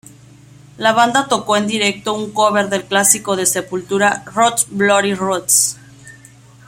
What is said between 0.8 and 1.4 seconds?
banda